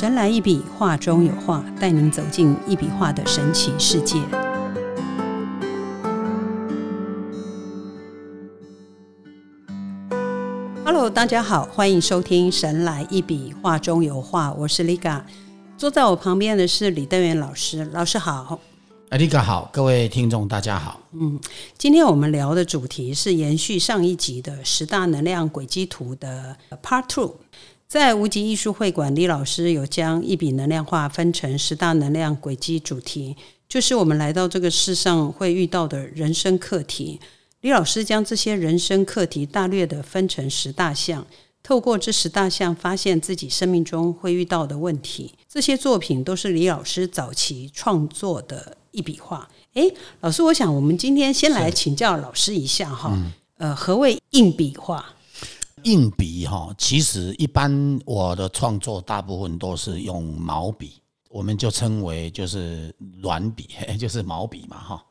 [0.00, 4.18] 神来一笔，画中有画，带您走进一笔画的神奇世界。
[10.82, 15.20] Hello，大家好，欢迎收听《神来一笔，画中有画》，我是 Liga。
[15.76, 18.58] 坐在我旁边的是李登元老师，老师好。
[19.10, 20.98] 哎，Liga 好，各位听众大家好。
[21.12, 21.38] 嗯，
[21.76, 27.36] 今天我们聊的主题是延续上一集的十大能量轨迹图的 Part Two。
[27.90, 33.36] 在无极艺术会馆，李老师有将一笔能量画分成十大能量轨迹主题，
[33.68, 37.18] 就是我们来到这个世上会遇到的人生课题。
[37.62, 41.26] 李老师将这些人生课题大略的分成十大项，
[41.64, 45.34] 透过这十大项，发现自己生命中会遇到的问题。
[45.48, 49.48] 这些作品都是李老师早期创作的一笔画。
[49.74, 53.20] 诶，老师，我想我们今天先来请教老师一下哈，
[53.58, 55.04] 呃，何谓硬笔画？
[55.84, 65.04] 硬笔哈，其实一般我的创作大部分都是用毛笔，我们就称为就是软笔， 就是毛笔嘛哈。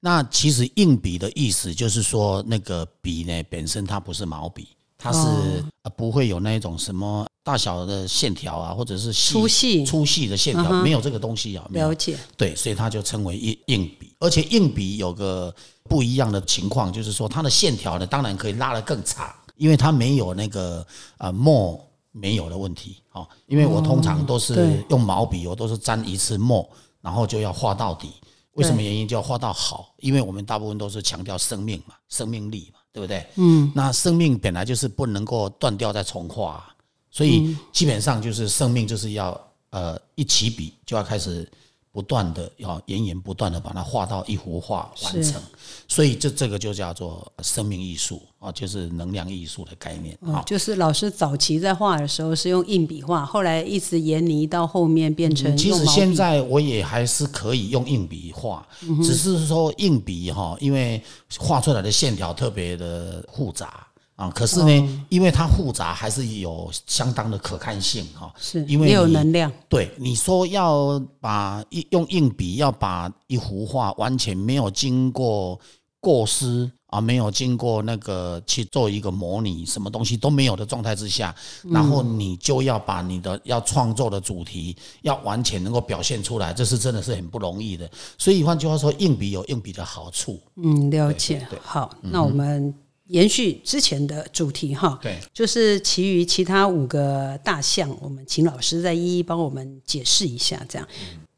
[0.00, 5.62] 那其实硬笔的意思就是说，那个笔呢本身它不是毛笔，它是
[5.96, 11.66] 不会有那种什么大小的线条啊，或者是粗细粗细的线条，没有这个东西啊。
[11.70, 12.16] 了解。
[12.36, 15.54] 对，所以它就称为硬硬笔，而且硬笔有个
[15.84, 19.30] 不一样的情况，就是说它的线条呢，当然可以拉得更长。
[19.60, 20.84] 因为它没有那个
[21.18, 21.78] 呃墨
[22.12, 26.66] 没有的问题，哦，因为我通常都是用毛笔，我都是沾一次墨，
[27.02, 28.08] 然后就要画到底。
[28.54, 29.94] 为什么原因就要画到好？
[29.98, 33.24] 因为我们大部分都是强调生命嘛，生命力嘛，对不对？
[33.36, 36.74] 嗯，那生命本来就是不能够断掉再重画，
[37.10, 39.38] 所以基本上就是生命就是要
[39.68, 41.46] 呃一起笔就要开始。
[41.92, 45.42] 不断的要源源不断的把它画到一幅画完成，
[45.88, 50.40] 所以这这个就叫做生命艺术啊，就是能量艺术的概念啊。
[50.46, 55.56] 就是老师早期在画的时候是用硬笔画，后来一直沿泥到后面变成。
[55.56, 58.64] 其实现在我也还是可以用硬笔画，
[59.02, 61.02] 只是说硬笔哈，因为
[61.38, 63.84] 画出来的线条特别的复杂。
[64.20, 68.30] 啊，可是呢，因为它复杂，还是有相当的可看性哈。
[68.38, 69.50] 是，因为有能量。
[69.66, 75.58] 对，你说要把一用硬笔要把一幅画完全没有经过
[76.02, 81.34] 构思啊，没有经过那个去做一个模拟，什么东西都没有的状态之下，
[81.70, 87.90] 然后你就要把你的要创作的主题要完全能够表现出来，这是真的是很不容易的。
[88.18, 90.38] 所以换句话说，硬笔有硬笔的好处。
[90.56, 91.48] 嗯，了解。
[91.62, 92.74] 好，那我们。
[93.10, 100.64] 延续之前的主题哈，对，就是其余其他五个大项，我们请老师再一一帮我们解释一下。
[100.68, 100.88] 这样，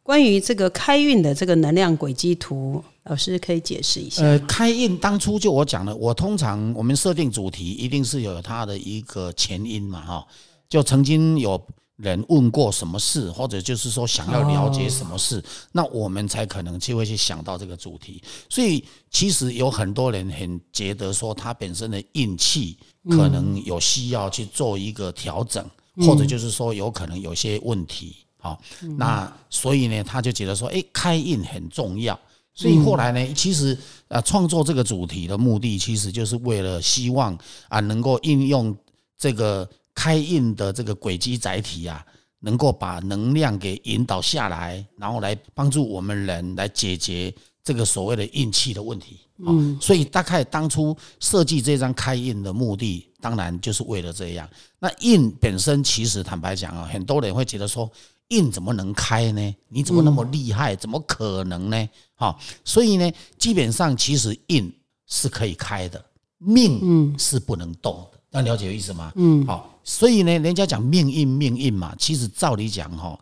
[0.03, 4.23] 关于这个开运的这个能量轨迹图，老师可以解释一下。
[4.23, 10.27] 呃，开运当初就我讲了，我通常我们设定主题一定是有它的一个前因嘛，哈，
[10.69, 11.61] 就曾经有。
[12.03, 15.41] 人问过什么事，或者就是说想要了解什么事，
[15.71, 18.21] 那我们才可能就会去想到这个主题。
[18.49, 22.77] 所以其实有很多人很觉得说他本身的运气
[23.09, 25.65] 可能有需要去做一个调整，
[25.99, 28.17] 或者就是说有可能有些问题。
[28.37, 28.61] 好，
[28.99, 32.19] 那所以呢，他就觉得说，哎，开运很重要。
[32.53, 37.39] 所以后来呢，其实啊，创作这个主题的目的，其实就是为了希望
[37.69, 38.77] 啊，能够应用
[39.17, 39.71] 这个。
[39.95, 42.05] 开印的这个轨迹载体啊，
[42.41, 47.33] 能够把能量给引导下来，然后来帮助我们人来解决
[47.63, 49.21] 这个所谓的运气的问题。
[49.45, 54.49] 嗯，所以大概当初设计这张开印的目的，当然就是为了这样。
[54.79, 57.91] 那印本身其实坦白讲啊，很多人会觉得说，
[58.29, 59.55] 印怎么能开呢？
[59.69, 60.77] 你怎么那么厉害？
[60.77, 61.89] 怎么可能呢？
[62.15, 64.73] 哈，所以呢，基本上其实印
[65.09, 66.05] 是可以开的，
[66.39, 68.19] 命是不能动的。
[68.33, 69.13] 那了解意思吗？
[69.15, 69.79] 嗯，好。
[69.85, 73.19] 所以呢，人家讲命运，命运嘛，其实照理讲哈，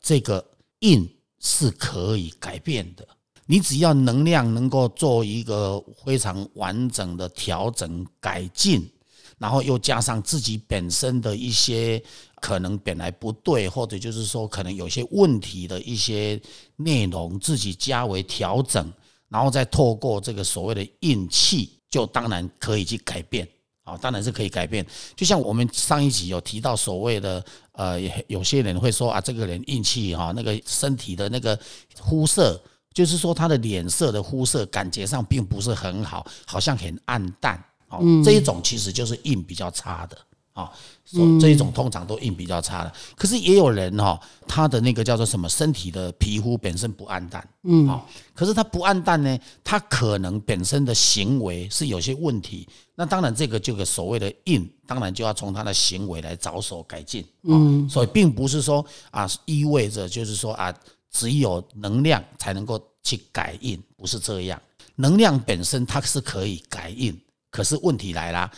[0.00, 0.44] 这个
[0.80, 1.06] 运
[1.38, 3.06] 是可以改变的。
[3.46, 8.88] 你只要能量能够做一个非常完整的调整改进，
[9.36, 12.02] 然后又加上自己本身的一些
[12.40, 16.40] 可能本来不对，或者就是说可能有些问题的一些
[16.76, 18.90] 内容，自己加为调整，
[19.28, 23.46] 然后再透过这个所谓的运气，就当然可以去改变。
[23.84, 24.84] 啊，当然是可以改变。
[25.14, 31.58] 就像我们上一集有提到所谓的，呃，有些人会说啊，这个人运气哈，那个身体的那个
[31.94, 32.60] 肤色，
[32.92, 37.62] 就是说他的脸色的肤色感觉上并不是很好，好像很暗淡。
[37.90, 40.18] 哦，这一种其实就是运比较差的。
[40.54, 40.72] 啊，
[41.04, 42.92] 所以这一种通常都硬比较差的。
[43.16, 44.18] 可是也有人哈，
[44.48, 52.66] 他的那个叫做什么，身体的皮肤本身不暗淡，嗯，好，可是他不暗淡呢，他可能本身的行为是有些问题。
[52.94, 57.26] 那当然，这个这个所谓的硬，当然就要从他的行为来着手改进。
[57.42, 60.72] 嗯，所以并不是说啊，意味着就是说啊，
[61.10, 64.62] 只有能量才能够去改硬，不是这样。
[64.94, 67.20] 能量本身它是可以改硬，
[67.50, 68.48] 可是问题来了，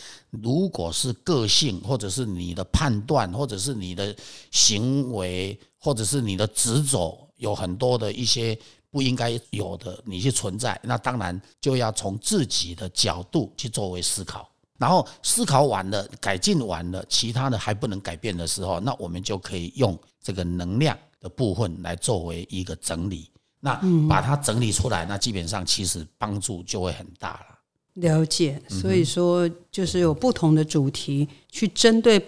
[0.42, 4.14] 如果是个性，或者是你的判断，或者是你的
[4.50, 8.58] 行为，或者是你的执着，有很多的一些。
[8.88, 14.48] 不应该有的，你去存在，那当然就要从自己的角度去作为思考，
[14.78, 23.30] 然后思考完了，改进完了，其他的还不能改变的时候，那我们就可以用这个能量的部分来作为一个整理，
[23.60, 23.78] 那
[24.08, 27.55] 把它整理出来，那基本上其实帮助就会很大了。
[27.96, 32.18] 了解，所以说就是有不同的主题去针对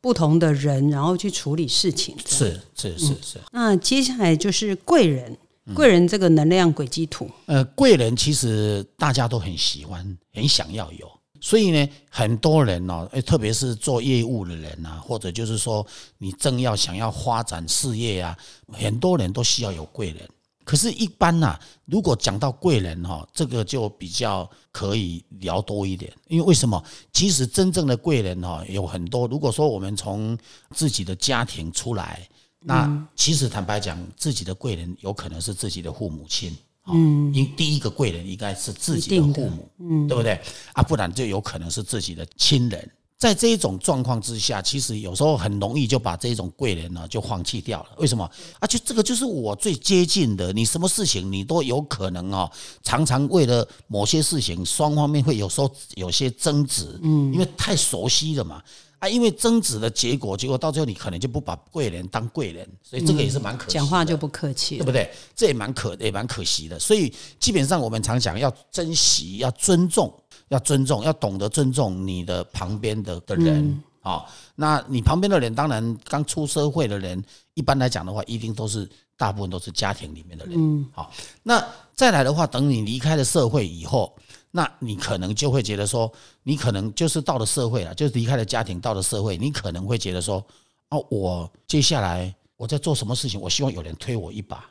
[0.00, 2.14] 不同的人，然后去处理事情。
[2.26, 3.38] 是是是是。
[3.52, 5.36] 那接下来就是贵人。
[5.74, 11.06] 贵人这个能量轨迹图，呃，贵人其实大家都很喜欢，很想要有，
[11.42, 15.86] 所以呢，很多人哦，特别是做业务的人啊，或者就是说
[16.16, 18.34] 你正要想要发展事业啊，
[18.72, 20.26] 很多人都需要有贵人。
[20.68, 26.84] 可是，一般呐，如果讲到贵人哈，这个就比较可以聊多一点，因为为什么？
[27.10, 29.26] 其实真正的贵人哈有很多。
[29.26, 30.36] 如果说我们从
[30.74, 32.28] 自己的家庭出来。
[32.60, 36.54] 那其实坦白讲，自己的贵人有可能是自己的父母亲，
[36.88, 40.38] 嗯，因第一个贵人应该是自己的父母，嗯，对不对？
[40.72, 42.90] 啊，不然就有可能是自己的亲人。
[43.18, 47.88] 在这一种状况之下，其实有时候很容易就把这种贵人呢就放弃掉了。
[47.96, 48.24] 为什么？
[48.60, 52.48] 啊，就这个就是我最接近的，你什么事情你都有可能哦，
[52.84, 58.62] 常常为了某些事情，双方面会有时候有些争执，嗯，因为太熟悉了嘛。
[59.00, 63.74] 啊，因为争执的结果，结果到最后你可能就不把贵人当贵人，所以这个也是蛮可惜。
[63.74, 65.08] 讲话就不客气，对不对？
[65.36, 66.76] 这也蛮可也蛮可惜的。
[66.80, 70.12] 所以基本上我们常讲要珍惜、要尊重、
[70.48, 74.24] 要尊重、要懂得尊重你的旁边的的人啊。
[74.54, 77.22] 那你旁边的人，当然刚出社会的人，
[77.54, 80.54] 一般来讲的话，一定都是大部分都是家庭里面的人。
[80.56, 81.12] 嗯，好。
[81.42, 81.64] 那
[81.94, 84.14] 再来的话，等你离开了社会以后。
[84.50, 86.10] 那你可能就会觉得说，
[86.42, 90.42] 你可能就是到了社会了，就是离开了家庭，到了社会，你可能会觉得说，
[90.88, 94.64] 哦，我接下来我在做什么事情，我希望有人推我一把，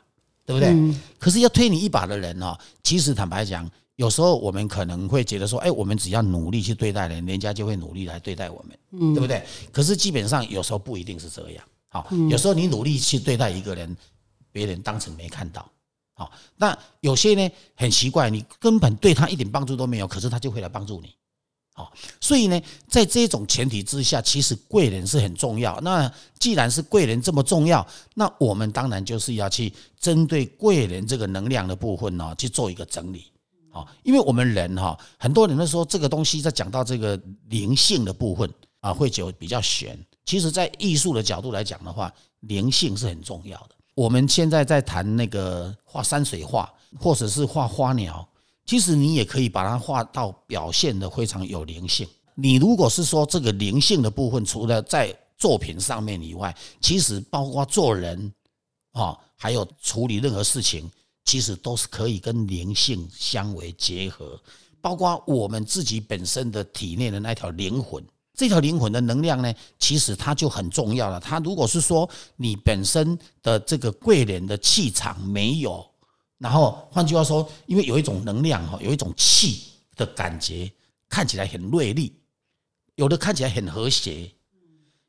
[0.44, 0.74] 对不对？
[1.16, 9.44] 可是要推你一把的人呢，其实坦白讲，有时候我们可能会觉得说，哎，我们只要努力去对待人，人家就会努力来对待我们，对不对？
[9.72, 13.96] 可是基本上有时候不一定是这样，好，有时候你努力去对待一个人，
[14.52, 15.68] 别人当成没看到。
[16.14, 21.12] 好，那有些呢很奇怪，你根本对他一点帮助都没有，可是他就会来帮助你。
[21.74, 25.76] 好，所以呢，在这种前提之下，其实贵人是很重要。
[25.80, 26.08] 那
[26.38, 27.84] 既然是贵人这么重要，
[28.14, 33.24] 那我们当然就是要去针对贵人这个能量的部分呢，去做一个整理。
[33.78, 39.98] 好，因为我们人哈，很多人都说这个东西在讲到这个灵性的部分啊，会就比较玄。
[40.24, 43.70] 其实，在艺术的角度来讲的话，灵性是很重要的。
[43.94, 48.28] 我们现在在谈那个画山水画，或者是画花鸟，
[48.66, 52.06] 其实你也可以把它画到表现的非常有灵性。
[52.34, 58.32] 你如果是说这个灵性的部分，除了在作品上面以外，其实包括做人
[58.92, 60.90] 啊，还有处理任何事情，
[61.28, 64.40] 其实都是可以跟灵性相为结合。
[64.80, 68.02] 包括我们自己本身的体内的那条灵魂。
[68.32, 71.20] 这条灵魂的能量呢，其实它就很重要了。
[71.20, 75.84] 它如果是说你本身的这个贵人的气场没有，
[76.38, 79.64] 然后换句话说，因为有一种能量哈，有一种气
[79.96, 80.72] 的感觉，
[81.10, 82.14] 看起来很锐利，
[82.94, 84.30] 有的看起来很和谐，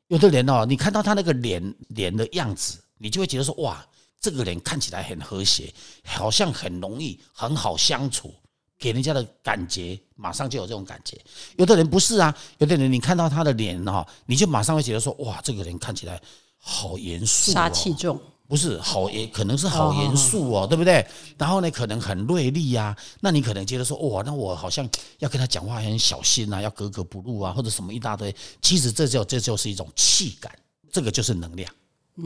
[0.08, 3.86] 有的人哦，你看到他那个脸脸的样子，你就会觉得说哇，
[4.20, 5.72] 这个人看起来很和谐，
[6.04, 8.34] 好像很容易很好相处。
[8.78, 11.18] 给人家的感觉，马上就有这种感觉。
[11.56, 16.18] 有的人不是啊，有的人你看到他的脸哈，你就马上会觉得说，哇，这个人看起来
[16.56, 18.20] 好严肃，杀气重。
[18.48, 21.06] 不是好严可能是好严肃哦，对不对？
[21.38, 22.96] 然后呢，可能很锐利呀。
[23.20, 24.88] 那你可能觉得说，哇，那我好像
[25.20, 28.34] 要跟他讲话很小心啊，要格格不入啊，或者什么一大堆。
[28.60, 30.52] 其实这就这就是一种气感，
[30.90, 31.72] 这个就是能量，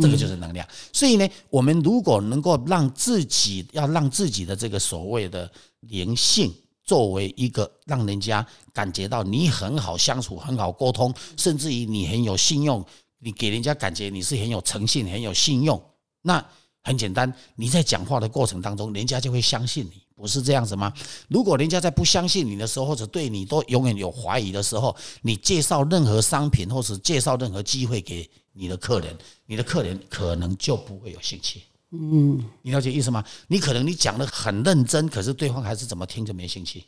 [0.01, 0.67] 这个就是能量。
[0.93, 5.51] 所以呢，我们如果能够让自己要让自己的这个所谓的。
[5.91, 6.51] 灵性
[6.83, 12.83] 作为一个让人家感觉到你很好相处、很好沟通，甚至于你很有信用，
[13.19, 15.79] 你给人家感觉你是很有诚信、很有信用。
[16.23, 16.43] 那
[16.83, 20.93] 很简单，你在讲话的过程当中，人家就会相信你，不是这样子吗？
[21.29, 29.17] 如果人家在不相信你的时候，或者对你都永远有怀疑的时候，你介绍任何商品或是介绍任何机会给你的客人，
[29.47, 31.63] 你的客人可能就不会有兴趣。
[31.91, 33.25] 嗯，你了解意思吗？
[33.49, 36.85] 你可能你讲的很认真，可是对方还是怎么听着没兴趣。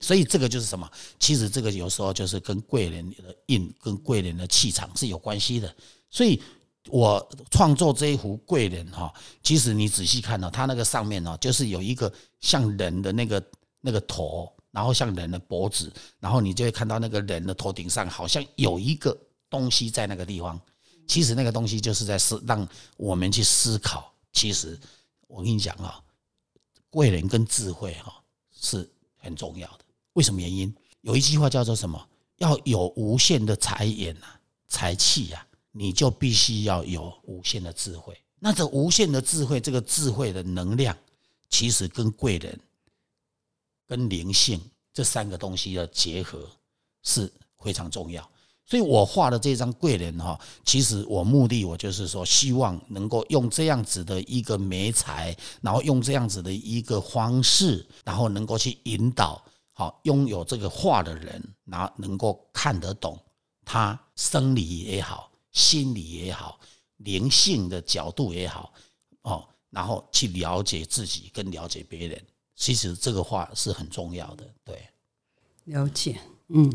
[0.00, 0.90] 所以这个就是什么？
[1.18, 5.72] 其实这个有时候就是跟贵人的印、跟贵人的气场是有关系的。
[6.10, 6.42] 所以
[6.88, 9.12] 我创作这一幅贵人哈，
[9.42, 13.42] 其实你仔细看呢，它那个上面呢，就是有一个像人的那个
[13.80, 19.16] 那个头，然后像人的脖子，然后你就会看到那个人的头顶上好像有一个
[19.48, 20.60] 东西在那个地方。
[21.06, 24.12] 其实那个东西就是在思让我们去思考。
[24.32, 24.78] 其实
[25.26, 26.00] 我跟你讲啊，
[26.90, 28.14] 贵人跟智慧哈
[28.54, 29.80] 是很重要的。
[30.14, 30.74] 为什么原因？
[31.02, 32.08] 有一句话叫做什么？
[32.38, 38.16] 要有无限的财眼啊，财气呀，你就必须要有无限的智慧。
[38.38, 40.96] 那这无限的智慧，这个智慧的能量，
[41.48, 42.58] 其实跟贵人、
[43.88, 44.60] 跟灵性
[44.92, 46.48] 这三个东西的结合
[47.02, 48.28] 是非常重要。
[48.64, 59.44] 所以我画的这张贵人哈，其实我目的我就是说，希望能够用这样子的一个媒材，然后用这样子的一个方式，然后能够去引导。
[59.72, 63.18] 好，拥有这个画的人，然后能够看得懂
[63.64, 66.58] 他生理也好，心理也好，
[66.98, 68.72] 灵性的角度也好，
[69.22, 72.20] 哦，然后去了解自己跟了解别人，
[72.56, 74.44] 其实这个话是很重要的。
[74.64, 74.88] 对，
[75.64, 76.18] 了解，
[76.48, 76.72] 嗯，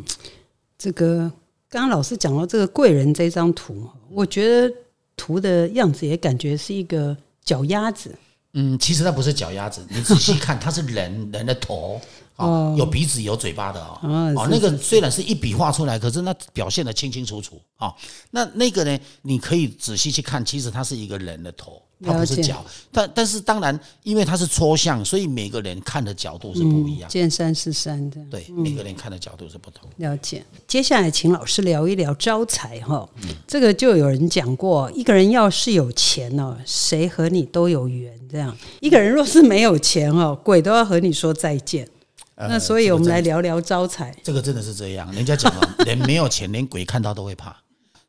[0.77, 1.31] 这个
[1.69, 4.73] 刚刚老师讲到这个贵人这张图，我觉得
[5.15, 8.17] 图的样子也感觉是一个脚丫子。
[8.53, 11.99] 嗯，其实它不是脚丫子，你仔细看，它是人人的头。
[12.37, 13.99] 哦，有鼻子有嘴巴的哦，
[14.35, 17.93] 哦，那个虽然是一笔画出来，可是那表现的清清楚楚啊。
[18.31, 21.81] 那那个呢，你可以仔细去看，其实它是一个人的头。
[22.05, 27.09] 它不是脚，但但是当然，因为它是抽象，所以每个人看的角度是不一样。
[27.09, 29.89] 见山是山的，对，每个人看的角度是不同。
[29.95, 30.45] 了解。
[30.67, 33.09] 接下来，请老师聊一聊招财哈。
[33.47, 38.13] 这个就有人讲过，一个人要是有钱哦，谁和你都有缘。
[38.29, 41.89] 这样，一个人若是没有钱哦，鬼都要和你说再见。
[42.37, 44.15] 那所以我们来聊聊招财。
[44.23, 47.55] 这个真的是这样，人家讲了，人没有钱，连鬼看到都会怕。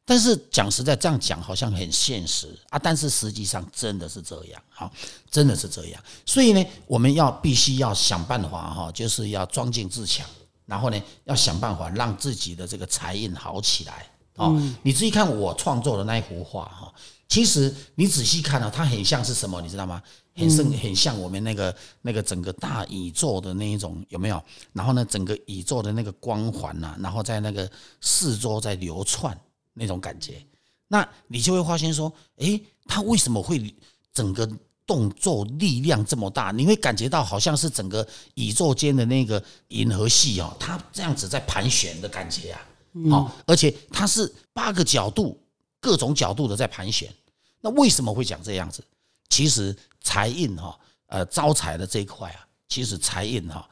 [0.05, 4.91] 但是讲实在，这样讲好像很现实啊，但是实际上真的是这样，好，
[5.31, 6.03] 真的是这样。
[6.25, 10.27] 所以呢，我们要必须要想办法哈，就是要装进自强，
[10.65, 14.07] 然后呢，要想办法让自己的这个财运好起来。
[14.37, 16.93] 哦，你自己看我创作的那一幅画哈，
[17.29, 20.03] 其实你仔细看啊，它很像是什么，你知道吗？
[20.35, 24.43] 很像很像我们那个那个整个大宇宙的那一种有没有？
[24.73, 27.71] 然后呢，整个宇宙的那个光环呐，然后在那个
[28.01, 29.39] 四周在流窜。
[29.81, 30.45] 那种感觉，
[30.89, 33.73] 那你就会发现说，诶，它为什么会
[34.13, 34.45] 整个
[34.85, 36.51] 动作力量这么大？
[36.51, 38.05] 你会感觉到好像是整个
[38.35, 42.61] 宇宙间的那个银河系哦，它这样子在盘旋的感觉啊，
[43.09, 45.41] 好，而且它是八个角度，
[45.81, 47.13] 各种角度的在盘旋。
[47.61, 48.85] 那为什么会讲这样子？
[49.29, 53.69] 其实财运哈，呃，招财的这一块啊，其实财运哈，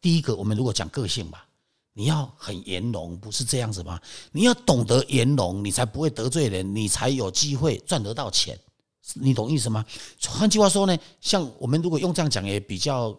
[0.00, 1.42] 第一个我们如果讲个性吧。
[1.98, 3.98] 你要很圆融，不是这样子吗？
[4.30, 8.58] 你要懂得圆融，你才不会得罪人，你才有机会赚得到钱。
[9.14, 9.82] 你懂意思吗？
[10.28, 13.18] 换句话说呢，像我们如果用这样讲，也比较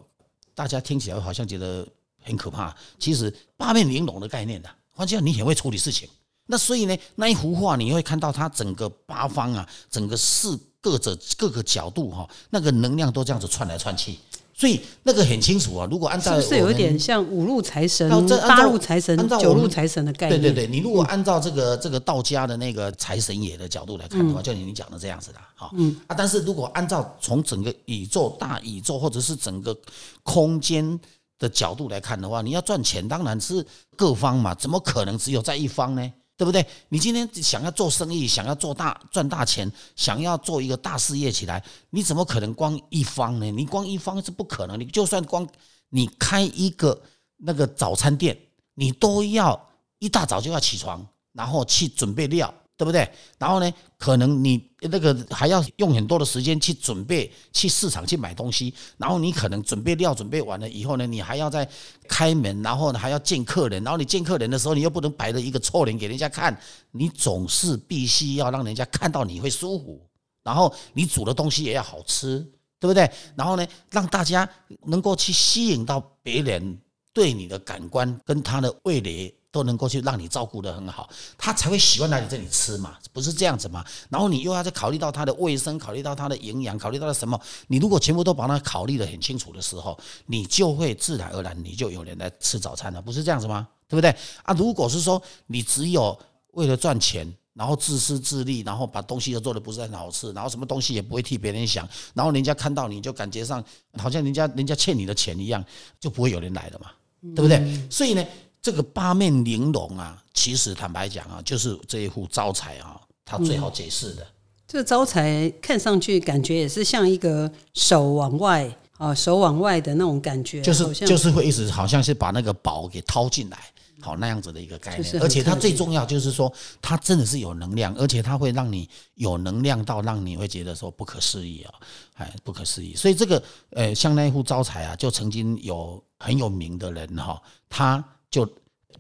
[0.53, 1.88] 大家听起来好像觉得
[2.22, 2.75] 很可怕。
[3.00, 6.08] 其实八面玲珑的概念呢，换句话，你很会处理事情。
[6.48, 14.18] 那所以呢，那一幅画你会看到它整个八方啊，整个四各者各个角度哈，那个能量都这样子窜来窜去。
[14.60, 18.10] 所以那个很清楚啊，如果按照是不是有一点像五路财神、
[18.48, 20.42] 八路财神、九路财神的概念？
[20.42, 29.77] 对对对，你如果按照这个这个道家的那个财神爷的角度来看的话，就你讲的这样子的，哈，嗯啊，但是如果按照从整个宇宙大宇宙或者是整个
[30.24, 31.00] 空间
[31.38, 33.63] 的角度来看的话，你要赚钱当然是
[33.96, 36.12] 各方嘛，怎么可能只有在一方呢？
[36.38, 36.65] 对不对？
[36.89, 43.51] 你今天想要做生意，想要做大赚大钱，想要做一个大事业起来，你怎么可能光一方呢？
[43.51, 44.79] 你光一方是不可能。
[44.79, 45.46] 你就算光
[45.89, 47.01] 你开一个
[47.38, 48.38] 那个早餐店，
[48.75, 51.03] 你都要一大早就要起床，
[51.34, 52.53] 然后去准备料。
[52.78, 53.10] 对不对？
[53.40, 58.72] 然后呢，可能你那个还要用很多的时间去准备，去市场去买东西。
[58.98, 61.68] 然后你可能准备料准备完了以后呢，你还要再
[62.08, 63.84] 开门，然后呢还要见客人。
[63.84, 66.56] 然后你见客人的时候，你又不能摆着一个臭脸给人家看，
[66.92, 70.00] 你总是必须要让人家看到你会舒服。
[70.44, 72.40] 然后你煮的东西也要好吃，
[72.80, 73.10] 对不对？
[73.36, 74.48] 然后呢，让大家
[74.86, 76.80] 能够去吸引到别人
[77.12, 79.34] 对你的感官跟他的味蕾。
[79.58, 83.84] 都能够去让你照顾得很好，他才会喜欢来你这里吃嘛，不是这样子吗？
[84.08, 87.40] 然后你又要再考虑到他的卫生，考虑到他的营养，考虑到什么？
[87.68, 89.98] 你如果全部都把它考虑得很清楚的时候，
[90.28, 93.68] 你就会自然而然你就有人来吃早餐了，不是这样子吗？
[93.88, 94.54] 对不对啊？
[94.54, 96.16] 如果是说你只有
[96.52, 103.64] 为了赚钱，然后自私自利，然后把东西都做的不是很好吃，然后什么东西也不会替别人想，然后人家看到你就感觉上
[103.98, 105.66] 好像人家人家欠你的钱一样，
[106.00, 106.92] 就不会有人来了嘛，
[107.36, 107.90] 对不对？
[107.90, 108.24] 所以呢，
[108.62, 114.26] 这个八面玲珑啊，其实坦白讲啊，就是这一副招财啊，它最好解释的。
[114.68, 123.58] 这招财看上去感觉也是像一个手往外啊，手往外的那种感觉，就是就是会一直好像是把那个宝给掏进来。
[124.00, 131.74] 好那样子的一个概念，而且它最重要就是说，它真的是有能量，而且它会让你有能量到让你会觉得说不可思议啊，
[132.14, 132.96] 哎，不可思议。
[132.96, 138.48] 所以这个呃，像那一户招财啊，就曾经有很有名的人哈，他就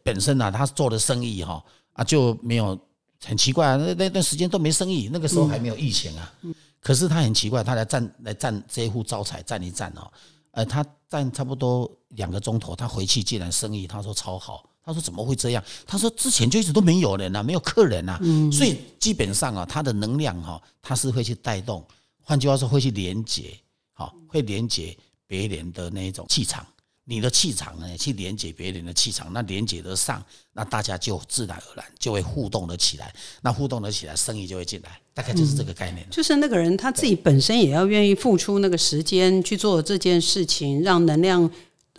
[0.03, 2.77] 本身啊，他做的生意哈啊就没有
[3.23, 6.33] 很奇怪啊，那那段时间都没生意，那个时候还没有疫情啊。
[6.79, 10.11] 可是他很奇怪，他来站来站这一户招财站一站哦，
[10.51, 14.69] 呃，他站差不多两个钟头，他回去竟然生意他说超好。
[14.87, 18.17] 他说：“怎么会这样？”他说：“之前就一直都没有人啊，没有客人啊，
[18.49, 21.85] 所以基本上啊，他的能量哈，他是会去带动，
[22.23, 23.59] 换句话说，会去连接，
[23.91, 26.65] 好，会连接别人的那一种气场。
[27.09, 30.21] 你的气场呢，去连接别人的气场，那连接得上，
[30.51, 33.13] 那大家就自然而然就会互动得起来。
[33.41, 36.05] 那互动得起来，生意就会进来，大概就是这个概念。
[36.11, 41.49] 就是那个人他自己本身也要愿意付出那个时间去做这件事情，让能量。”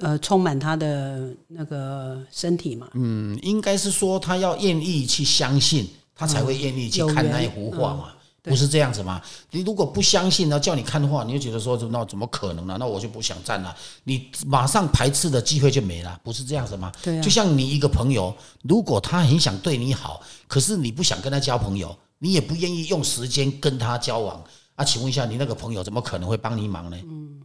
[0.01, 2.89] 呃，充满他的那个身体嘛？
[2.95, 8.15] 嗯，应该是说他要愿意去相信，他才会愿意去看那一幅画嘛，
[8.49, 9.21] 不是这样子吗？
[9.51, 12.77] 你如果不相信呢，叫你看的话，你就觉得说，那怎么可能呢？
[12.79, 13.75] 那我就不想站了，
[14.05, 16.91] 你马上排斥的机会就没了，不是这样子吗？
[17.03, 24.43] 对，就像你一个朋友，如果他很想对你好，可是你不想跟他交朋友，你也不愿意用时间跟他交往。
[24.77, 26.97] 啊，请问一下，你那个朋友怎么可能会帮你忙呢？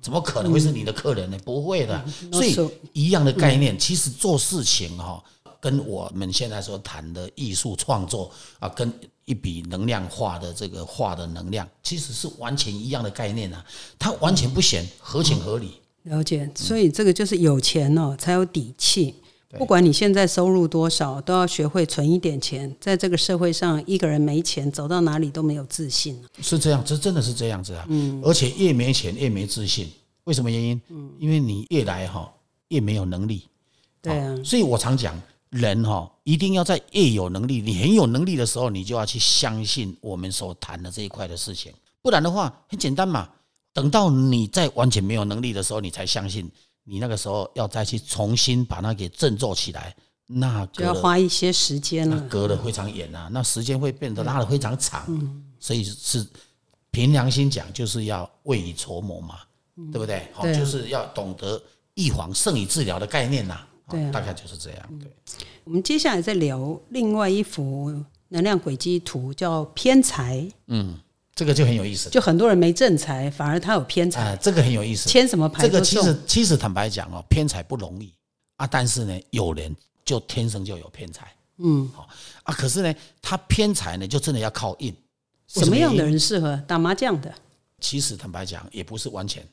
[0.03, 1.37] 怎么可能会是你的客人呢？
[1.43, 2.05] 不会的。
[2.31, 2.55] 所以
[2.91, 5.19] 一样的概念，其实做事情哈，
[5.59, 8.29] 跟我们现在所谈的艺术创作
[8.59, 8.93] 啊，跟
[9.25, 13.63] 一笔能量化的这个化的能量，其实是完全一样的概念啊。
[13.97, 15.73] 它完全不显合情合理。
[16.03, 19.15] 了解，所以这个就是有钱哦，才有底气。
[19.55, 22.75] 不管你现在收入多少，都要学会存一点钱。
[22.81, 26.19] 在这个社会上，一个人没钱，走到哪里都没有自信。
[26.41, 27.85] 是这样，这真的是这样子啊。
[27.87, 28.19] 嗯。
[28.23, 29.87] 而且越没钱越没自信，
[30.23, 30.81] 为什么原因？
[30.89, 32.33] 嗯，因为你越来哈
[32.69, 33.47] 越没有能力。
[34.01, 34.35] 对啊。
[34.43, 35.21] 所以我常讲，
[35.53, 41.71] 人哈一定要在越有能力、你很有能力的时候，你就要去相信我们所谈的这一块的事情。
[42.01, 43.29] 不然的话，很简单嘛。
[43.71, 46.51] 等到你在完全没有能力的时候，你才相信。
[46.85, 49.95] 你那个时候要再去重新把它给振作起来，
[50.27, 55.07] 那就要花一些时间了，隔得非常远啊，那时间会变得拉得非常长，
[55.61, 56.27] 所以是
[56.91, 59.39] 凭良心讲，就是要未雨绸缪嘛，
[59.93, 60.27] 对不对？
[60.33, 61.61] 好，就是要懂得
[61.93, 64.99] 预防胜于治疗的概念呐，对，大概就是这样。
[64.99, 65.09] 对，
[65.63, 67.93] 我们接下来再聊另外一幅
[68.29, 70.45] 能量轨迹图，叫偏财。
[70.67, 70.99] 嗯。
[71.35, 74.37] 这个就很有意思，就很多人没正财，反而他有偏财。
[74.39, 75.63] 这个很有意思，签什么牌？
[75.63, 78.13] 这个其实其实坦白讲哦，偏财不容易
[78.57, 78.67] 啊。
[78.67, 79.75] 但是呢，有人
[80.05, 82.07] 就天生就有偏财，嗯，好
[82.43, 82.53] 啊。
[82.53, 84.95] 可是呢，他偏财呢，就真的要靠运。
[85.47, 87.33] 什么样的人适合打麻将的？
[87.79, 89.43] 其实坦白讲，也不是完全，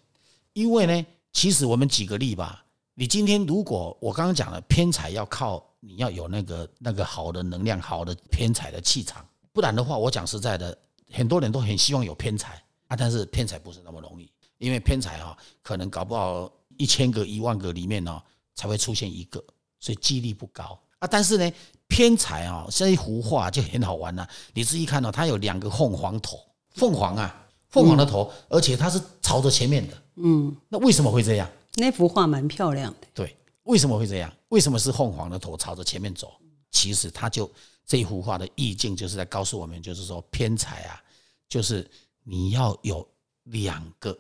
[0.53, 2.63] 因为呢，其实我们举个例吧。
[3.01, 10.77] 你今天如果我刚刚讲了偏财要靠你要有那个那个好的能量、好的偏财的气场，不然的话，我讲实在的。
[11.11, 18.23] 很多人都很希望有偏财啊，但是偏财不是那么容易，因为偏财哈，可能搞不好一千个、一万个里面呢
[18.55, 19.43] 才会出现一个，
[19.81, 21.09] 所以几率不高啊。
[21.11, 21.51] 但是呢，
[21.89, 24.29] 偏财啊，这一幅画就很好玩了。
[24.53, 26.39] 你自己看到，它有两个凤凰头，
[26.75, 29.95] 凤凰啊，凤凰的头，而且它是朝着前面的。
[30.17, 31.49] 嗯，那为什么会这样？
[31.75, 33.07] 那幅画蛮漂亮的。
[33.15, 34.33] 对，为什么会这样？
[34.49, 36.33] 为什么是凤凰的头朝着前面走？
[36.71, 37.51] 其实它就。
[37.87, 41.03] 这幅画的意境就是在告诉我们，就是说偏财啊，
[41.49, 41.85] 就是
[42.23, 43.05] 你要有
[43.43, 44.17] 两个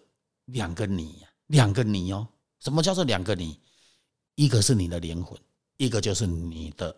[0.46, 2.26] 两个你，两个你哦。
[2.58, 3.60] 什么叫做两个你？
[4.34, 5.38] 一个是你的灵魂，
[5.76, 6.92] 一个就是你的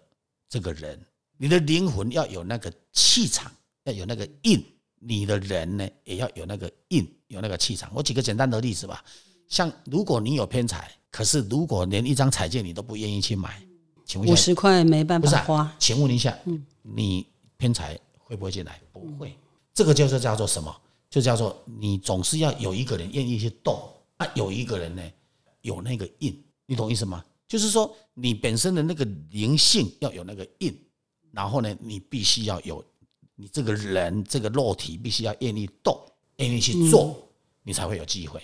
[0.48, 0.98] 这个人。
[1.36, 3.52] 你的灵魂要有那个气场，
[3.84, 4.58] 要有那个印；
[4.98, 7.92] 你的人呢，也要有那个印，有那个气场。
[7.94, 9.04] 我举个简单的例子吧，
[9.52, 13.62] 像如果你有偏财，可是如果连一张彩券你都不愿意去买。
[14.06, 16.34] 请问五十块没办法花，请问一下，
[16.80, 17.26] 你
[17.58, 18.80] 偏财会不会进来？
[18.92, 19.36] 不会，
[19.74, 20.74] 这个就是叫做什么？
[21.10, 23.78] 就叫做你总是要有一个人愿意去动
[24.16, 25.02] 啊，有一个人呢
[25.60, 27.22] 有那个印，你懂意思吗？
[27.46, 30.74] 就是说你本身的那个灵性要有那个印，
[31.30, 32.82] 然后呢，你必须要有
[33.36, 35.94] 你这个人这个肉体必须要愿意动，
[36.36, 37.14] 愿意去做，
[37.62, 38.42] 你才会有机会。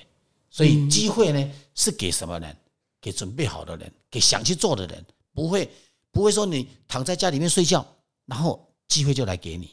[0.51, 2.57] 所以机会呢是给什么人？
[3.01, 5.71] 给准备好的人，给想去做的人，不会
[6.11, 7.87] 不会说你躺在家里面睡觉，
[8.27, 9.71] 然后机会就来给你，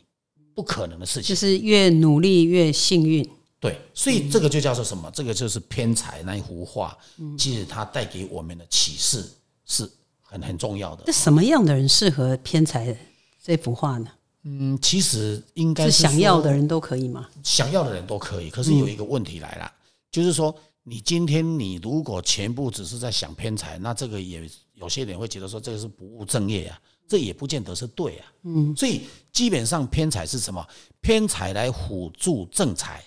[0.53, 1.29] 不可能的事情。
[1.29, 3.27] 就是越努力越幸运。
[3.59, 5.09] 对，所以这个就叫做什么？
[5.11, 6.95] 这个就是偏财那一幅画，
[7.35, 9.27] 其实它带给我们的启示
[9.65, 9.89] 是
[10.21, 11.11] 很很重要的那。
[11.11, 12.95] 什么样的人适合偏财
[13.43, 14.07] 这幅画呢？
[14.43, 17.27] 嗯，其实应该是是想要的人都可以吗？
[17.43, 19.71] 想要的人都可以，可是有一个问题来了，
[20.11, 28.33] 就是说你今天你如果全部只是在想偏财，那这个也有些人会觉得说这个是不务正业啊，这也不见得是对啊。
[28.43, 30.65] 嗯，所以基本上偏财是什么？
[31.01, 33.03] 偏财来辅助正财，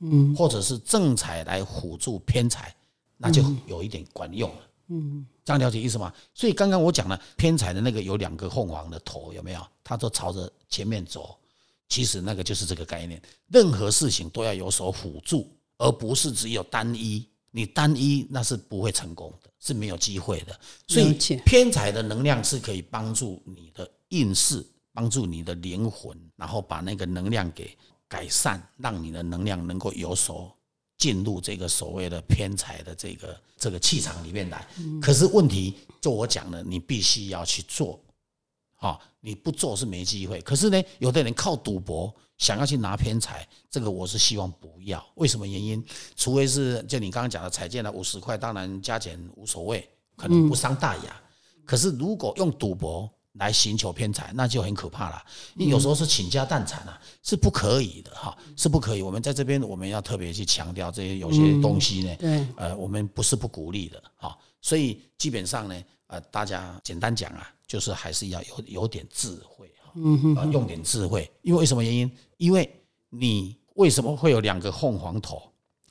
[0.00, 2.74] 嗯，或者是正财来辅助偏财，
[3.16, 4.60] 那就有一点管用了。
[4.88, 6.12] 嗯，这样了解意思吗？
[6.34, 9.66] 所以刚刚我讲了偏财的那个有两个凤凰的头，有没有？
[9.82, 11.36] 它都朝着前面走。
[11.88, 15.48] 其实那个就是这个概念，任何事情都要有所辅助，
[15.82, 17.28] 而不是只有单一。
[17.54, 20.58] 你单一那是不会成功的，是没有机会的。
[20.88, 21.12] 所以
[21.44, 24.64] 偏财的能量是可以帮助你的运势，
[24.94, 27.76] 帮助你的灵魂，然后把那个能量给
[28.08, 30.50] 改善，让你的能量能够有所
[30.96, 34.66] 进入这个所谓的偏财的这个这个气场里面来。
[35.02, 38.00] 可是问题，就我讲的，你必须要去做，
[38.76, 40.40] 啊、你不做是没机会。
[40.40, 45.00] 可是呢，有的人靠赌博想要去拿偏财，这个我是希望不要。
[45.14, 45.82] 为什么原因？
[46.16, 51.22] 除非是就你刚刚讲的彩券了五十块，当然加减无所谓，可能不伤大雅。
[51.64, 55.22] 可是如果用赌博来寻求偏财，那就很可怕了。
[55.54, 59.02] 你有时候是倾家荡产啊，是不可以的哈，是不可以。
[59.02, 64.36] 我们在这边我们要特别去强调这些有些东西呢，对，呃，我们不是不鼓励的哈。
[64.60, 71.30] 所以基本上呢，呃，大家简单讲啊，就是还是要有有点智慧哈，嗯哼，用点智慧。
[71.42, 72.10] 因为为什么原因？
[72.36, 72.68] 因为
[73.10, 75.42] 你为什么会有两个凤凰头？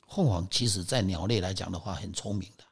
[0.08, 2.64] 凤凰其实在鸟类来讲的话，很聪明的。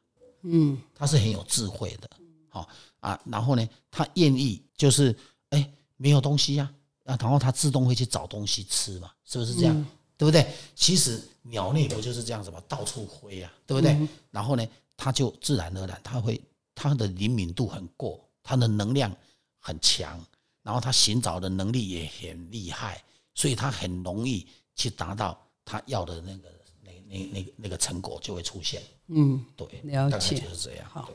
[0.43, 2.09] 嗯，它是很有智慧的，
[2.49, 2.67] 好、
[2.99, 5.15] 啊，然后呢，它愿意就是
[5.49, 6.71] 哎没有东西呀、
[7.05, 9.85] 啊，然后它自动会去找东西吃嘛，是不是这样？
[10.17, 10.47] 对不对？
[10.75, 13.97] 其实鸟类不就是这样子嘛，到处飞呀、对不对？
[14.29, 14.63] 然后呢，
[14.95, 16.39] 它就自然而然，它会
[16.75, 19.11] 它的灵敏度很过，它的能量
[19.59, 20.23] 很强，
[20.63, 24.45] 然后他寻找的能力也很厉害，所以他很容易
[24.75, 26.49] 去达到他要的那个
[26.83, 28.81] 那那那个那个成果就会出现。
[29.07, 30.89] 嗯，对，了解就是这样。
[30.89, 31.09] 好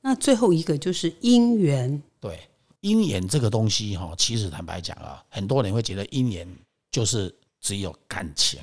[0.00, 2.38] 那最后一个就是姻缘，对，
[2.82, 6.46] 姻缘这个东西哈，其实坦白讲啊，很多人会觉得姻缘
[6.90, 8.60] 就是只有感情，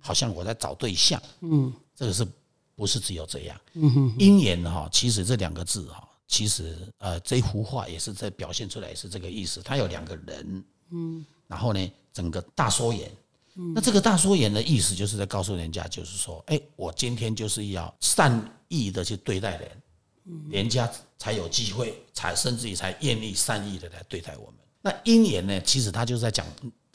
[0.00, 2.26] 好像我在找对象，嗯这个是
[2.76, 3.60] 不是只有这样？
[3.74, 9.60] 嗯哼，姻缘哈，其实这两个字哈，其实呃，这幅画也是在表现出来是这个意思。
[9.62, 13.10] 它有两个人，嗯，然后呢，整个大缩眼。
[13.74, 19.70] 那这个大缩眼的意思，就是在告诉人家，就是说，哎，我今天就是要善意的去对待人，
[20.50, 20.86] 人家
[21.16, 24.54] 才有机会，才甚至于才愿意善意的来对待我们。
[24.82, 26.46] 那姻缘呢，其实他就是在讲，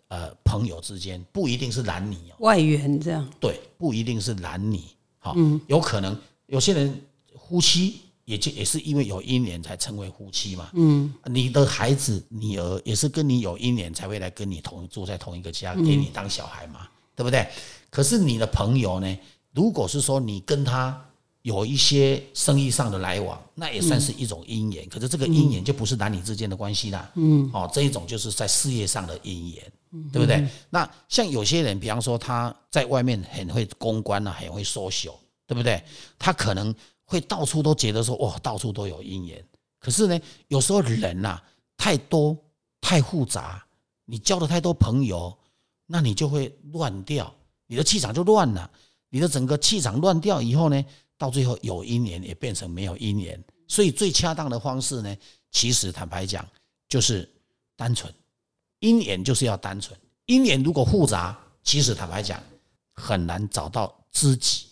[0.10, 4.84] 呃，朋友之间不一定是男女哦，外缘这样，对，不一定是男女，
[5.18, 6.16] 好、有可能
[6.46, 7.02] 有些人
[7.50, 17.48] 夫妻也就也是因为有姻缘才成为夫妻嘛，嗯，你的孩子女儿也是跟你有姻缘才会来跟你同住在同一个家，给你当小孩嘛，对不对？
[17.90, 19.18] 可是你的朋友呢，
[19.54, 21.00] 如果是说你跟他
[21.42, 24.88] 有一些生意上的来往，那也算是一种姻缘。
[24.88, 29.72] 可是这个姻缘就不是男女之间的关系啦，嗯，哦，这一种就是在事业上的姻缘，
[30.12, 30.48] 对不对？
[30.70, 35.16] 那像有些人，比方说他在外面很会公关啊，很会 social，
[35.48, 35.84] 对不对？
[36.20, 36.74] 他可能
[37.12, 39.46] 会到处都觉得说，哇，到处都有姻缘。
[39.80, 41.42] 可是呢，有时候人呐、
[41.76, 42.38] 太多
[42.80, 43.62] 太复杂，
[44.06, 45.38] 你交了太多朋友，
[45.86, 47.36] 那你就会乱掉，
[47.68, 48.72] 你的气场就乱了。
[49.10, 50.86] 你的整个气场乱掉以后呢，
[51.18, 53.44] 到最后有姻缘也变成没有姻缘。
[53.68, 55.14] 所以最恰当的方式呢，
[55.52, 56.48] 其实坦白讲
[56.88, 57.30] 就是
[57.76, 58.10] 单纯，
[58.80, 60.00] 姻缘就是要单纯。
[60.28, 62.42] 姻缘如果复杂，其实坦白讲
[62.94, 64.68] 很难找到知己，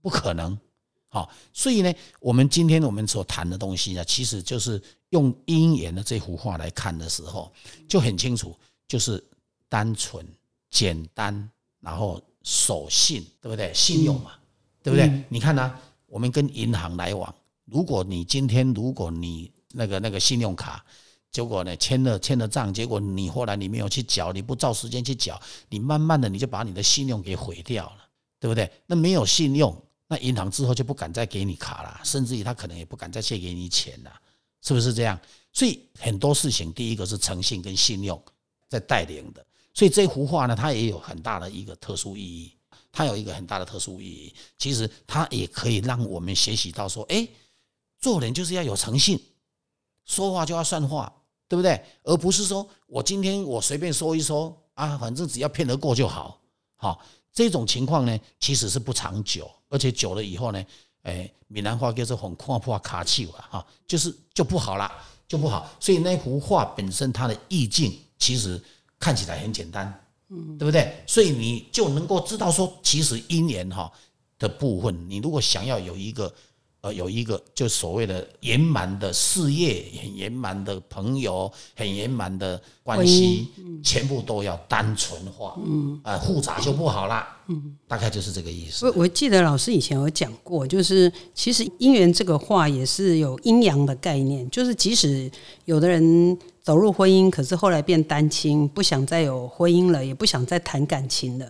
[0.00, 0.56] 不可能。
[1.14, 7.52] 好，所以呢，我们今天我们所谈的东西呢，其实就是用姻缘的这幅画来看的时候，
[7.86, 8.56] 就很清楚，
[8.88, 9.22] 就是
[9.68, 10.26] 单纯、
[10.70, 13.70] 简单，然后守信，对不对？
[13.74, 14.30] 信用嘛，
[14.82, 15.22] 对不对？
[15.28, 17.34] 你看呢、我们跟银行来往，
[17.66, 20.82] 如果你今天如果你那个那个信用卡，
[21.30, 27.98] 结果呢签了签了账，结果你后来你没有去缴，你不照时间去缴，你慢慢的你就把你的信用给毁掉了，
[28.40, 28.72] 对不对？
[28.86, 29.76] 那没有信用，
[30.08, 34.12] 那银行之后就不敢再给你卡了，甚至于他可能也不敢再借给你钱了，
[34.60, 35.18] 是不是这样？
[35.52, 38.22] 所以很多事情，第一个是诚信跟信用
[38.68, 39.44] 在带领的。
[39.74, 42.54] 所以这幅画呢，它也有很大的一个特殊意义，
[42.90, 44.34] 它有一个很大的特殊意义。
[44.58, 47.26] 其实它也可以让我们学习到说，哎，
[47.98, 49.18] 做人就是要有诚信，
[50.04, 51.10] 说话就要算话，
[51.48, 51.82] 对不对？
[52.02, 56.38] 而不是说我今天我随便说一说啊，反正只要骗得过就好，
[56.76, 57.02] 好。
[57.32, 60.62] 这种情况呢，其实是不长久，而且久了以后呢，
[61.02, 64.92] 哎，闽南话叫做“很看破卡气”了哈，就是就不好了，
[65.26, 65.68] 就不好。
[65.80, 68.62] 所以那幅画本身它的意境其实
[68.98, 71.02] 看起来很简单，嗯，对不对？
[71.06, 73.90] 所以你就能够知道说，其实姻缘哈
[74.38, 76.32] 的部分，你如果想要有一个。
[76.82, 83.46] 呃，有一个就所谓的圆满的事业，很圆满的朋友，很圆满的关系，
[83.84, 88.84] 全部都要单纯化，嗯，呃，复杂就不好啦，嗯，大概就是这个意思。
[88.86, 95.30] 我我记得老师以前有讲过，就是其实姻缘这个话也是有阴阳的概念，就是即使
[95.66, 101.46] 有的人走入婚姻，可是后来变单亲，不想再有婚姻了，也不想再谈感情了，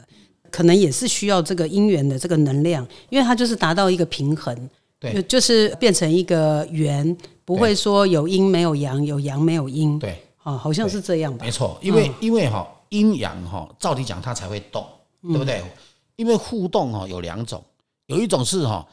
[0.50, 4.68] 可能也是需要这个姻缘的这个能量，因为它就是达到一个平衡。
[5.10, 9.98] 对，就是变成一个圆，不会说有阴没有阳，有阳没有阴。
[9.98, 11.44] 对，哦，好像是这样吧？
[11.44, 14.86] 没错，因为因为哈阴阳哈，照理讲它才会动，
[15.22, 15.60] 对不对？
[16.14, 17.60] 因为互动哈有两种，
[18.06, 18.86] 有一种是哈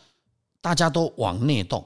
[0.61, 1.85] 大家都往内动，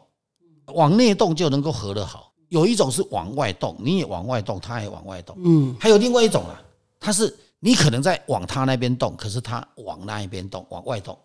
[0.67, 5.35] 往内动就能够合得好；有一种是往外动，你也往外动，他也往外动。
[5.43, 6.61] 嗯，还有另外一种啊，
[6.99, 11.17] 它是你可能在往他那边动，可是他往那一边动，往外动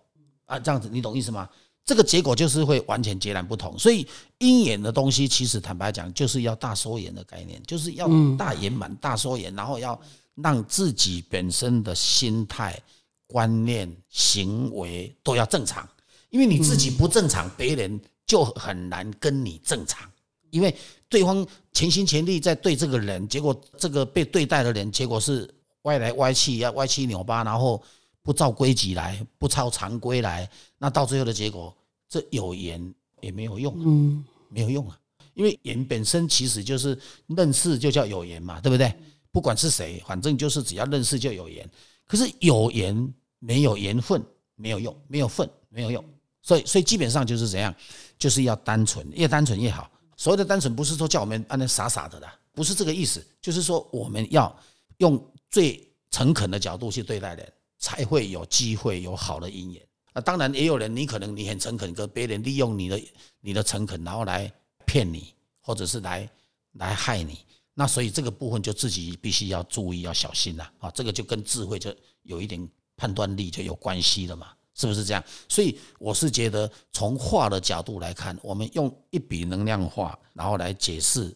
[0.46, 1.48] 啊，这样子你懂意思吗？
[1.88, 4.06] 这个结果就是会完全截然不同，所以
[4.40, 9.98] 鹰眼的东西其实坦白讲就是要大缩眼的概念，就是要大圆满、大缩眼，然后要
[10.34, 12.78] 让自己本身的心态、
[13.26, 15.88] 观念、行为都要正常，
[16.28, 20.06] 因为你自己不正常，别人就很难跟你正常，
[20.50, 20.76] 因为
[21.08, 25.48] 对方全心全力在对这个人，结果这个被对待的人，结果是
[25.84, 27.82] 歪来歪去，要歪七扭八，然后
[28.22, 30.46] 不照规矩来，不照常规来，
[30.76, 31.74] 那到最后的结果。
[32.08, 34.98] 这有缘也没有用，嗯，没有用啊，
[35.34, 38.92] 因为缘本身其实就是认识就叫有缘嘛，对不对？
[39.30, 41.68] 不管是谁，反正就是只要认识就有缘。
[42.06, 44.24] 可是有缘没有缘分
[44.56, 46.02] 没有用，没有份没有用。
[46.40, 47.74] 所以，所以基本上就是怎样，
[48.18, 49.90] 就是要单纯，越单纯越好。
[50.16, 54.58] 所谓的单纯，不是说叫我们按那傻傻的啦，不是这个意思，就是说我们要
[54.96, 59.82] 用最诚恳的角度去对待人，才会有机会有好的姻缘。
[60.20, 63.02] 当然也有人，你可能你很诚恳，跟别人利用你的
[63.40, 64.52] 你的诚恳，然后来
[64.86, 66.28] 骗你，或者是来
[66.72, 67.38] 来害你。
[67.74, 70.90] 那所以这个部分就自己必须要注意，要小心了啊！
[70.90, 75.22] 这个就跟智慧就有一点判断力就有关系了嘛，是不是这样？
[75.48, 81.32] 所以我是觉得从画的角度来看，我们用一笔能量画，然后来解释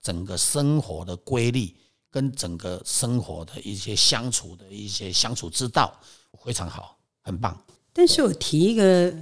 [0.00, 1.76] 整个生活的规律
[2.10, 5.94] 跟整个生活的一些相处的一些相处之道，
[6.42, 7.62] 非常好，很棒。
[7.94, 9.14] 但是我提一个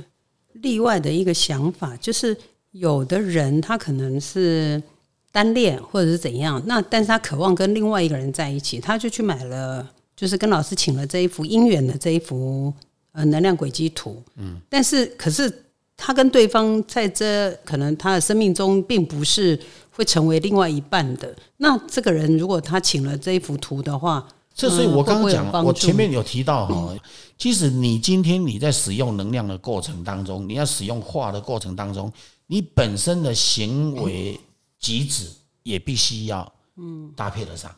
[0.54, 2.36] 例外的一个想法，就是
[2.70, 4.82] 有的人他可能是
[5.30, 12.72] 单恋或者是怎样，那但是他渴望跟另外一个人在一起，他就去买了，就是跟老师请了这一幅姻缘的这一幅
[13.12, 14.22] 呃能量轨迹图。
[14.36, 15.52] 嗯，但是可是
[15.96, 19.58] 他跟对方在这可能他的生命中并不是
[19.90, 21.34] 会成为另外一半的。
[21.58, 26.94] 那这个人如果他请了这一幅图的话，这所以我刚刚讲，我前面有提到哈，
[27.38, 32.12] 即使你今天你在使用能量的过程当中，你要使用化的过程当中，
[32.46, 34.38] 你本身的行为
[34.78, 35.26] 举止
[35.62, 37.74] 也必须要嗯搭配得上，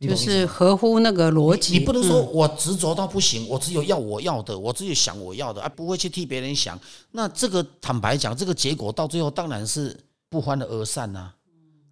[0.00, 1.78] 就是合乎那个逻辑。
[1.78, 6.78] 你不能说我执着到不行，我只有要我要的，我只有想我要的，而不会去替别人想。
[7.12, 9.96] 那这个坦白讲，这个结果到最后当然是
[10.28, 11.32] 不欢而散呐。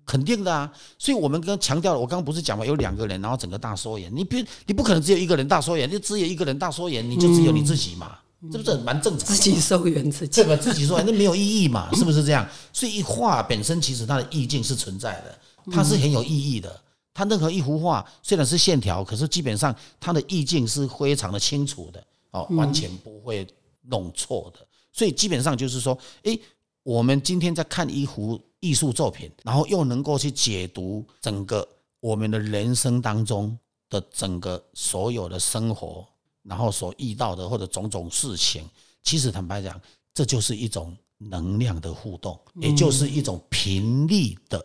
[0.08, 8.18] 肯定的啊，所以我们刚强调了，我刚刚不是讲嘛，有两个人，然后整个大缩眼，你不你不可能只有一个人大缩眼，就只有一个人大缩眼，你就只有你自己嘛，
[8.50, 9.28] 是不是蛮正常？
[9.28, 10.56] 自己收圆自己，对吧？
[10.56, 12.48] 自己说那没有意义嘛，是不是这样？
[12.72, 15.38] 所以一画本身其实它的意境是存在的，
[15.70, 16.80] 它是很有意义的。
[17.12, 23.46] 它任何一幅画虽然是线条，可是基本上它的意境是非常的清楚的哦，完全不会
[23.88, 24.66] 弄错的。
[24.90, 26.40] 所以基本上就是说，诶，
[26.82, 28.40] 我们今天在看一幅。
[28.60, 31.66] 艺术作品，然后又能够去解读整个
[32.00, 33.56] 我们的人生当中
[33.88, 36.06] 的整个所有的生活，
[36.42, 38.68] 然后所遇到的或者种种事情，
[39.02, 39.80] 其实坦白讲，
[40.12, 44.64] 这就是一种能量的互动，也就是一种频率的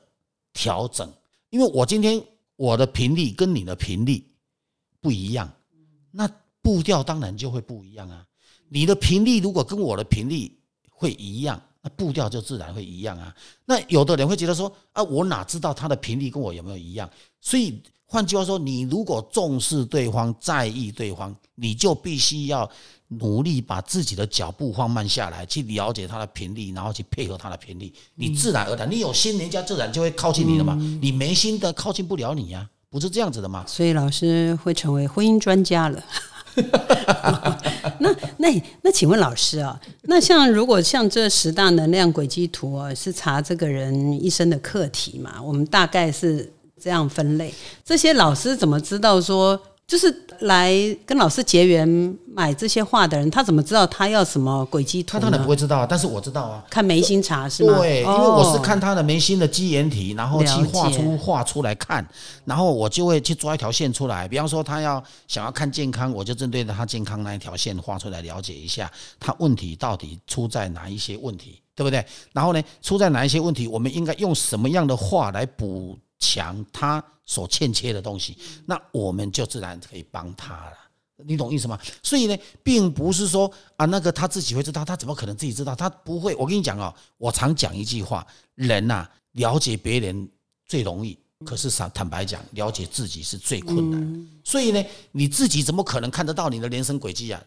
[0.53, 1.11] 调整。
[1.49, 2.21] 因为我今天
[2.55, 4.25] 我的频率跟你的频率
[5.01, 5.51] 不一样，
[6.11, 6.27] 那
[6.61, 8.25] 步调当然就会不一样啊。
[8.69, 13.35] 你的频率如果跟我的频率会一样，那步调就自然会一样啊。
[13.65, 17.07] 那有的人会觉得说啊，我哪知道他的频率跟我有没有一样？
[17.41, 22.69] 所以换句话说，你如果重视对方、在意对方，你就必须要
[23.07, 27.91] 努力把自己的脚步放慢下来，去了解他的频率，然后去配合他的频率。
[28.15, 30.75] 你自然而然，你有心，人家自然就会靠近你了嘛。
[31.01, 33.65] 你没心的，靠近不了你呀，不是这样子的嘛？
[33.67, 36.03] 所以老师会成为婚姻专家了。
[37.99, 45.41] 那 那那，请问老师啊，那像如果像这十大能量轨迹图啊，是查这个人一生的课题嘛？
[45.41, 47.53] 我们大概是这样分类。
[47.83, 49.59] 这些老师怎么知道说？
[49.85, 50.73] 就是来
[51.05, 55.11] 跟老师结缘买这些画的人，他怎么知道他要什么轨迹图？
[55.11, 56.63] 他当然不会知道，但是我知道啊。
[56.69, 57.77] 看眉心茶是吗？
[57.77, 62.03] 对，因为我是看他的眉心的基岩体，然后去画出画出来看，
[62.45, 64.27] 然后我就会去抓一条线出来。
[64.27, 72.03] 比方说他要想要看健康，我就针对着他健康那一条线画出来，了解一下他问题到底出在哪一些问题，对不对？
[72.31, 75.97] 然后呢，出在哪一些问题，我们应该用什么样的话来补？
[76.23, 80.77] 强他所欠缺的东西，那我们就自然可以帮他了。
[81.25, 81.77] 你懂意思吗？
[82.01, 85.75] 所以呢，并不是说啊，那个他自己会知道，他怎么可能自己知道？
[85.75, 86.33] 他不会。
[86.35, 90.29] 我跟你讲哦，我常讲一句话：人呐，了解别人
[90.65, 94.27] 最容易，可是坦坦白讲，了解自己是最困难。
[94.43, 97.41] 所以呢，你自己怎么可能看得到你的人生轨迹啊？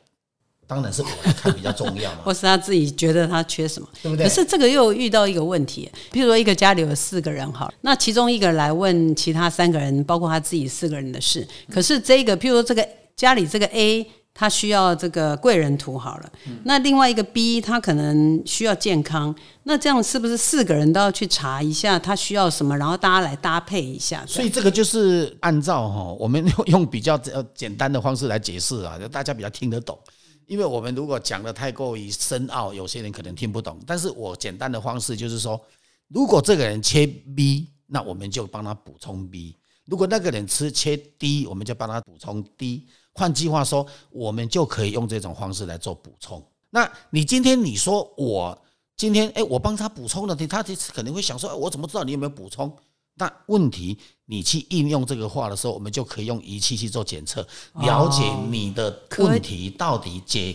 [0.67, 4.27] 当然是我来看比较重要嘛， 或是他自己觉得他缺什么，对不对？
[4.27, 11.47] 可是这个又遇到一个问题，比如说一个家里有四个人，好，那其中一个来问其他三个人，包括他自己四个人的事。
[11.71, 16.33] 可是这个，譬如说这个家里这个 A，他需要这个贵人图好了，
[16.65, 24.23] 那另外一个 B，他可能需要健康，那这样是不是四个人都要去查一下他需要什么，然后大家来搭配一下？
[24.27, 29.99] 所以这个就是按照哈，我们用用比较呃简单的方式来解释啊，就大家比较听得懂。
[30.47, 33.79] 因为我们如果讲的太过于深奥，有些人可能听不懂。
[33.87, 35.61] 但是我简单的方式就是说，
[36.09, 39.57] 如果这个人缺 B，那我们就帮他补充 B；
[39.87, 42.87] 如果那个人吃缺 D，我们就帮他补充 D。
[43.13, 46.45] 换句话说，我们就可以用这种方式来做补充。
[46.71, 48.57] 那你今天你说我
[48.97, 52.75] 今天哎，我帮他补充了，他他可能会想说，我怎么知道你有没有补充？
[53.19, 57.41] 那问题，你去应用这个话的时候，我们就可以用仪器去做检测，
[57.81, 60.55] 了解你的问题到底解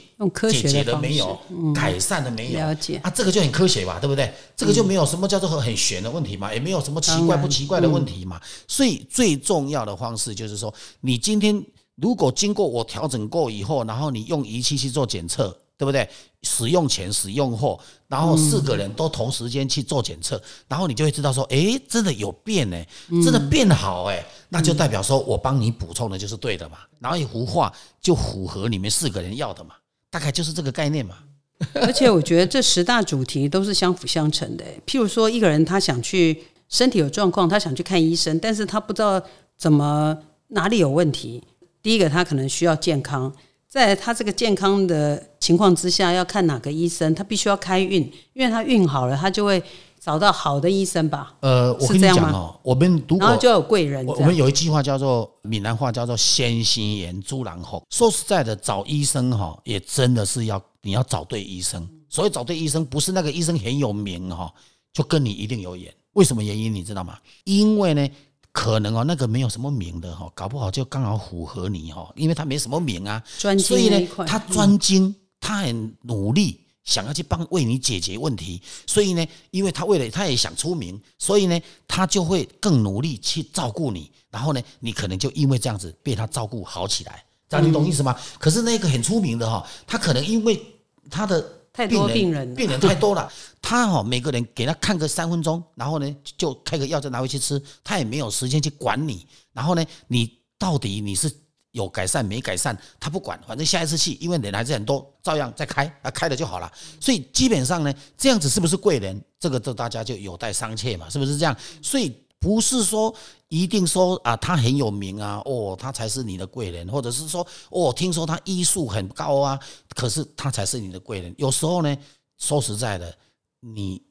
[0.51, 1.39] 解决了没有，
[1.73, 2.59] 改善了没有？
[2.59, 4.31] 了解啊，这个就很科学吧，对不对？
[4.55, 8.39] 这个就没有什么叫做很玄的问题嘛，也没有什么奇怪不奇怪的问题嘛。
[8.67, 15.57] 所以最重要的方式就是说，你今天如果经过我调整过以后，然后你用仪器去做检测。
[15.81, 16.07] 对不对？
[16.43, 22.77] 使用前、使用后，然后四个人都同时间去做检测，然后你就会知道说，哎，真的有变呢，
[23.23, 29.73] 真的变好哎，那就代表说我帮你补充的就是对的嘛，然后一幅画就符合你们四个人要的嘛，
[30.11, 31.17] 大概就是这个概念嘛。
[31.73, 34.63] 而且我觉得这十大主题都是相辅相成的。
[34.85, 39.19] 譬如说，一个人他想去身体有状况，他想去看医生，但是他不知道
[39.57, 40.15] 怎么
[40.49, 41.43] 哪里有问题。
[41.81, 43.33] 第一个，他可能需要健康。
[43.71, 48.01] 在他这个健康的情况之下，要看哪个医生，他必须要开运，
[48.33, 49.63] 因为他运好了，他就会
[49.97, 51.33] 找到好的医生吧。
[51.39, 57.81] 呃，我跟你讲哦，我们如果就有贵人，我们有一句话叫做闽南话叫做“先心言猪狼后”。
[57.89, 61.87] 说实在的，找医生哈，也真的是要你要找对医生。
[62.09, 64.53] 所以找对医生，不是那个医生很有名哈，
[64.91, 65.89] 就跟你一定有缘。
[66.11, 67.17] 为什么原因你知道吗？
[67.45, 68.05] 因为呢。
[68.51, 73.23] 可能哦，那个没有什么名的哈，搞不好就刚好符合你哈，因为他没什么名啊，
[73.59, 88.15] 所以呢，他专精，他很努力，想要去帮为你解决问题，所以呢，因为他为了他也想出名，所以呢，他就会更努力去照顾你，然后呢，你可能就因为这样子被他照顾好起来，这样你懂意思吗？
[88.37, 90.61] 可是那个很出名的哈，他可能因为
[91.09, 91.60] 他的。
[91.73, 93.31] 太多病人，病人太多了。
[93.61, 99.25] 他哈每个人给他看个三分钟，然后呢就开个药再拿回去吃，他也没有时间去管你。
[99.53, 101.31] 然后呢，你到底你是
[101.71, 106.71] 有改善没改善，他不管，反正下一次去，因为人还是很多，照样再开啊，开了就好了。
[106.99, 109.23] 所以基本上呢，这样子是不是贵人？
[109.39, 111.55] 这个这大家就有待商榷嘛，是不是这样？
[111.81, 112.15] 所以。
[112.41, 113.13] 不是说
[113.49, 119.59] 一定说啊，他很有名啊，哦，他才是你的贵人，或者是说哦，听说他医术很高啊，
[119.95, 121.31] 可是他才是你的贵人。
[121.37, 121.95] 有时候呢，
[122.39, 123.15] 说实在的，
[123.59, 124.01] 你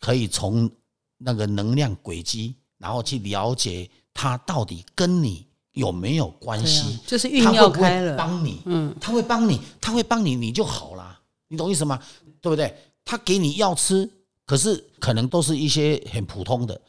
[0.00, 0.68] 可以从
[1.16, 11.16] 那个能量轨迹，然后去了解他到底跟你有没有关系，就是运要开了，帮你，嗯，他会帮你，他会帮你，你就好了，
[11.46, 12.02] 你懂意思吗？
[12.40, 12.76] 对不对？
[13.04, 14.10] 他给你药吃，
[14.44, 16.80] 可是可能都是一些很普通的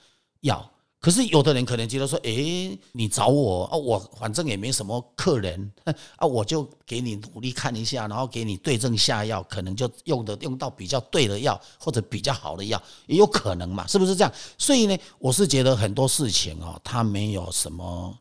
[0.41, 0.67] 药。
[1.07, 5.71] 可是有的人可能觉得说，诶，你找我啊，我反正也没什么客人
[6.17, 14.33] 啊，我就给你努力看一下，然后给你对症下药，可能就用的用到比较对的药或者比较好的药，也有可能嘛，是不是这样？
[14.57, 18.13] 所以呢，我是觉得很多事情啊，它没有什么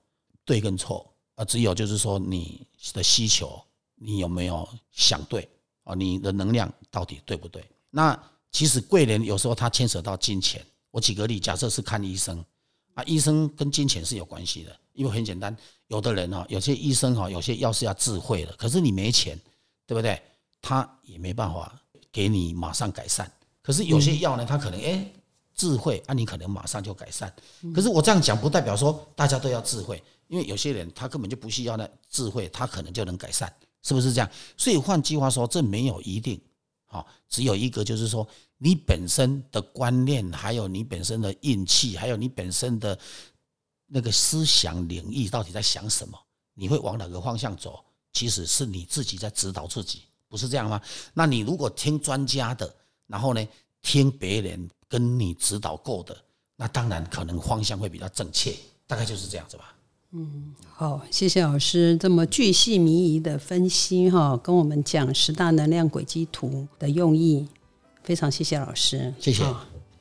[0.45, 2.65] 对跟错啊，只有就是说你
[2.95, 3.61] 的需求，
[3.97, 5.49] 你有没有想对
[5.83, 5.93] 啊？
[5.97, 7.69] 你的能量到底对不对？
[7.91, 8.17] 那
[8.53, 10.65] 其实贵人有时候他牵扯到金钱。
[10.93, 12.43] 我举个例，假设是看医生
[12.97, 15.55] 啊，医生跟金钱是有关系的，因为很简单，
[15.89, 19.39] 有的人哈，有些医生哈，有些药是要智慧的，可是你没钱，
[19.87, 20.19] 对不对？
[20.63, 21.79] 他也没办法
[22.11, 23.31] 给你马上改善。
[23.61, 25.07] 可是有些药呢，他可能哎
[25.55, 27.31] 智慧啊，你可能马上就改善。
[27.75, 34.31] 可是我这样讲不代表说大家都要智慧，因为有些人他根本就不需要那智慧，他可能就能改善，是不是这样？
[34.57, 36.41] 所以换句话说，这没有一定，
[36.87, 38.27] 好，只有一个就是说。
[38.59, 42.99] 你本身的观念，还有你本身的运气，还有你本身的
[43.87, 46.19] 那个思想领域，到底在想什么？
[46.55, 47.79] 你会往哪个方向走？
[48.13, 50.81] 其实是你自己在指导自己，不是这样吗？
[51.13, 52.75] 那你如果听专家的，
[53.07, 53.47] 然后呢，
[53.83, 56.17] 听别人跟你指导过的，
[56.57, 58.55] 那当然可能方向会比较正确，
[58.87, 59.77] 大概就是这样子吧。
[60.13, 67.47] 嗯，好，谢谢老师这么巨细靡遗的分析哈，跟我们讲十大能量轨迹图的用意。
[68.07, 69.43] 非常谢谢老师，谢谢。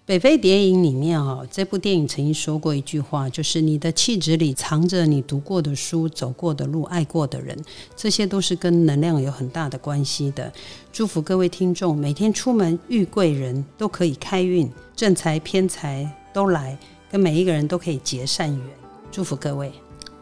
[0.06, 7.58] 北非谍影里面哦，这部电影曾经说过一句话，就是你的气质里藏着你读过的书、走过的路、爱过的人，
[7.96, 10.54] 这些都是跟能量有很大的关系的。
[10.94, 16.78] 祝福各位听众，每天出门遇贵人都可以开运，正财偏财都来，
[17.10, 18.68] 跟每一个人都可以结善缘。
[19.12, 19.72] 祝福各位，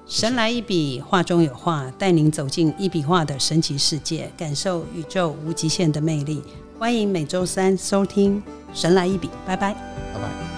[0.08, 6.42] 神来一笔，画中有画，带您走进一笔画的神奇世界，感受宇宙无极限的魅力。
[6.84, 8.42] 欢迎每周三收听
[8.74, 10.53] 《神来一笔》，拜拜，拜拜。